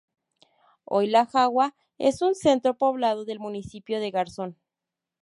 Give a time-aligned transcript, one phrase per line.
[0.83, 4.57] Hoy la Jagua es un centro poblado del municipio de Garzón.